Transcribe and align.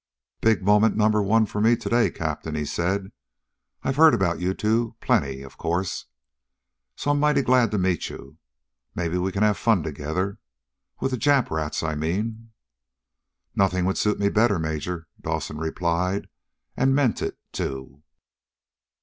"Big 0.41 0.63
moment 0.63 0.97
Number 0.97 1.21
One 1.21 1.45
for 1.45 1.61
me 1.61 1.75
today, 1.75 2.09
Captains," 2.09 2.57
he 2.57 2.65
said. 2.65 3.11
"I've 3.83 3.97
heard 3.97 4.15
about 4.15 4.39
you 4.39 4.55
two 4.55 4.95
plenty, 4.99 5.43
of 5.43 5.59
course. 5.59 6.05
So 6.95 7.11
I'm 7.11 7.19
mighty 7.19 7.43
glad 7.43 7.69
to 7.69 7.77
meet 7.77 8.09
you. 8.09 8.37
Maybe 8.95 9.19
we 9.19 9.31
can 9.31 9.43
have 9.43 9.59
fun 9.59 9.83
together. 9.83 10.39
With 11.01 11.11
the 11.11 11.17
Jap 11.17 11.51
rats, 11.51 11.83
I 11.83 11.93
mean." 11.93 12.49
"Nothing 13.55 13.85
would 13.85 13.97
suit 13.99 14.17
me 14.17 14.29
better, 14.29 14.57
Major," 14.57 15.07
Dawson 15.21 15.57
replied, 15.59 16.27
and 16.75 16.95
meant 16.95 17.21
it, 17.21 17.37
too. 17.51 18.01